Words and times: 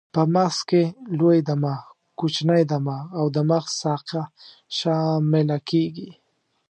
په 0.13 0.21
مغز 0.33 0.57
کې 0.69 0.83
لوی 1.19 1.39
دماغ، 1.49 1.83
کوچنی 2.19 2.61
دماغ 2.71 3.05
او 3.19 3.25
د 3.35 3.37
مغز 3.49 3.71
ساقه 3.81 4.23
شامله 4.77 5.57
کېږي. 5.69 6.09